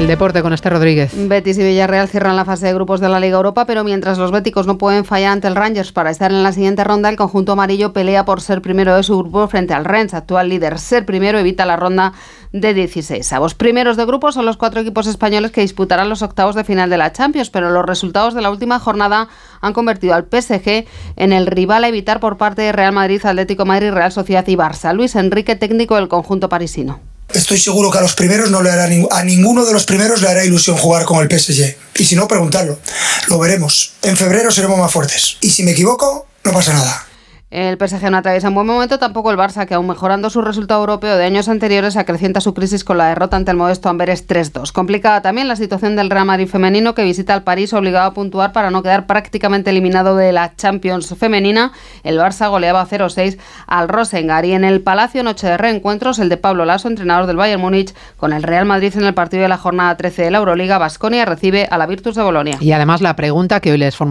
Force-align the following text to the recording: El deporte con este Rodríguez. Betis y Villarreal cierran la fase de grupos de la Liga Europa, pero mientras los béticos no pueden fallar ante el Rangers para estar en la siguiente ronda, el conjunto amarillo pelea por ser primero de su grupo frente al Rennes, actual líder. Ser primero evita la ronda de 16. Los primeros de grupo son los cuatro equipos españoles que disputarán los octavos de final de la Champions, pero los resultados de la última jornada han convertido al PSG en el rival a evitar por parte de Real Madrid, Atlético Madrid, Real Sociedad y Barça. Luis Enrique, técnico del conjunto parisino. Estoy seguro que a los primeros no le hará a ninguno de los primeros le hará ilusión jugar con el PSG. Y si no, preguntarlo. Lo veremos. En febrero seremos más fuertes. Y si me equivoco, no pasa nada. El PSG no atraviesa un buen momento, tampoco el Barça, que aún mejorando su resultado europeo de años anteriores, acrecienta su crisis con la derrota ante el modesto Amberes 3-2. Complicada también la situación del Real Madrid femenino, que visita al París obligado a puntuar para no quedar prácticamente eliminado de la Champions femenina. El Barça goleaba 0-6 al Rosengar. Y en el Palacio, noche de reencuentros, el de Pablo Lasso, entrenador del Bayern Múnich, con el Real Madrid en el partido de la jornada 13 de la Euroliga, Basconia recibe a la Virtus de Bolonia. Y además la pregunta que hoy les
El 0.00 0.06
deporte 0.06 0.40
con 0.40 0.54
este 0.54 0.70
Rodríguez. 0.70 1.12
Betis 1.28 1.58
y 1.58 1.62
Villarreal 1.62 2.08
cierran 2.08 2.34
la 2.34 2.46
fase 2.46 2.64
de 2.64 2.72
grupos 2.72 3.00
de 3.00 3.10
la 3.10 3.20
Liga 3.20 3.36
Europa, 3.36 3.66
pero 3.66 3.84
mientras 3.84 4.16
los 4.16 4.30
béticos 4.30 4.66
no 4.66 4.78
pueden 4.78 5.04
fallar 5.04 5.32
ante 5.32 5.46
el 5.46 5.54
Rangers 5.54 5.92
para 5.92 6.10
estar 6.10 6.32
en 6.32 6.42
la 6.42 6.52
siguiente 6.52 6.84
ronda, 6.84 7.10
el 7.10 7.16
conjunto 7.16 7.52
amarillo 7.52 7.92
pelea 7.92 8.24
por 8.24 8.40
ser 8.40 8.62
primero 8.62 8.96
de 8.96 9.02
su 9.02 9.18
grupo 9.18 9.46
frente 9.46 9.74
al 9.74 9.84
Rennes, 9.84 10.14
actual 10.14 10.48
líder. 10.48 10.78
Ser 10.78 11.04
primero 11.04 11.38
evita 11.38 11.66
la 11.66 11.76
ronda 11.76 12.14
de 12.50 12.72
16. 12.72 13.30
Los 13.32 13.54
primeros 13.54 13.98
de 13.98 14.06
grupo 14.06 14.32
son 14.32 14.46
los 14.46 14.56
cuatro 14.56 14.80
equipos 14.80 15.06
españoles 15.06 15.50
que 15.50 15.60
disputarán 15.60 16.08
los 16.08 16.22
octavos 16.22 16.54
de 16.54 16.64
final 16.64 16.88
de 16.88 16.96
la 16.96 17.12
Champions, 17.12 17.50
pero 17.50 17.68
los 17.68 17.84
resultados 17.84 18.32
de 18.32 18.40
la 18.40 18.50
última 18.50 18.78
jornada 18.78 19.28
han 19.60 19.74
convertido 19.74 20.14
al 20.14 20.24
PSG 20.24 20.86
en 21.16 21.34
el 21.34 21.46
rival 21.46 21.84
a 21.84 21.88
evitar 21.88 22.20
por 22.20 22.38
parte 22.38 22.62
de 22.62 22.72
Real 22.72 22.94
Madrid, 22.94 23.20
Atlético 23.22 23.66
Madrid, 23.66 23.92
Real 23.92 24.12
Sociedad 24.12 24.48
y 24.48 24.56
Barça. 24.56 24.94
Luis 24.94 25.14
Enrique, 25.14 25.56
técnico 25.56 25.96
del 25.96 26.08
conjunto 26.08 26.48
parisino. 26.48 27.09
Estoy 27.34 27.58
seguro 27.58 27.90
que 27.90 27.98
a 27.98 28.00
los 28.00 28.14
primeros 28.14 28.50
no 28.50 28.62
le 28.62 28.70
hará 28.70 28.84
a 28.84 29.24
ninguno 29.24 29.64
de 29.64 29.72
los 29.72 29.84
primeros 29.84 30.20
le 30.20 30.28
hará 30.28 30.44
ilusión 30.44 30.76
jugar 30.76 31.04
con 31.04 31.20
el 31.20 31.28
PSG. 31.38 31.76
Y 31.96 32.04
si 32.04 32.16
no, 32.16 32.26
preguntarlo. 32.26 32.78
Lo 33.28 33.38
veremos. 33.38 33.92
En 34.02 34.16
febrero 34.16 34.50
seremos 34.50 34.78
más 34.78 34.92
fuertes. 34.92 35.36
Y 35.40 35.50
si 35.50 35.62
me 35.62 35.72
equivoco, 35.72 36.26
no 36.44 36.52
pasa 36.52 36.72
nada. 36.72 37.06
El 37.50 37.78
PSG 37.78 38.12
no 38.12 38.16
atraviesa 38.16 38.46
un 38.46 38.54
buen 38.54 38.66
momento, 38.68 39.00
tampoco 39.00 39.32
el 39.32 39.36
Barça, 39.36 39.66
que 39.66 39.74
aún 39.74 39.88
mejorando 39.88 40.30
su 40.30 40.40
resultado 40.40 40.78
europeo 40.78 41.16
de 41.16 41.24
años 41.24 41.48
anteriores, 41.48 41.96
acrecienta 41.96 42.40
su 42.40 42.54
crisis 42.54 42.84
con 42.84 42.96
la 42.96 43.08
derrota 43.08 43.36
ante 43.36 43.50
el 43.50 43.56
modesto 43.56 43.88
Amberes 43.88 44.28
3-2. 44.28 44.70
Complicada 44.70 45.20
también 45.20 45.48
la 45.48 45.56
situación 45.56 45.96
del 45.96 46.10
Real 46.10 46.26
Madrid 46.26 46.46
femenino, 46.46 46.94
que 46.94 47.02
visita 47.02 47.34
al 47.34 47.42
París 47.42 47.72
obligado 47.72 48.06
a 48.06 48.14
puntuar 48.14 48.52
para 48.52 48.70
no 48.70 48.84
quedar 48.84 49.08
prácticamente 49.08 49.70
eliminado 49.70 50.14
de 50.14 50.30
la 50.30 50.54
Champions 50.54 51.12
femenina. 51.18 51.72
El 52.04 52.20
Barça 52.20 52.48
goleaba 52.48 52.86
0-6 52.86 53.36
al 53.66 53.88
Rosengar. 53.88 54.44
Y 54.44 54.52
en 54.52 54.62
el 54.62 54.80
Palacio, 54.80 55.24
noche 55.24 55.48
de 55.48 55.56
reencuentros, 55.56 56.20
el 56.20 56.28
de 56.28 56.36
Pablo 56.36 56.64
Lasso, 56.64 56.86
entrenador 56.86 57.26
del 57.26 57.36
Bayern 57.36 57.60
Múnich, 57.60 57.92
con 58.16 58.32
el 58.32 58.44
Real 58.44 58.64
Madrid 58.64 58.92
en 58.96 59.02
el 59.02 59.14
partido 59.14 59.42
de 59.42 59.48
la 59.48 59.58
jornada 59.58 59.96
13 59.96 60.22
de 60.22 60.30
la 60.30 60.38
Euroliga, 60.38 60.78
Basconia 60.78 61.24
recibe 61.24 61.66
a 61.68 61.78
la 61.78 61.86
Virtus 61.86 62.14
de 62.14 62.22
Bolonia. 62.22 62.58
Y 62.60 62.70
además 62.70 63.00
la 63.00 63.16
pregunta 63.16 63.58
que 63.58 63.72
hoy 63.72 63.78
les 63.78 63.96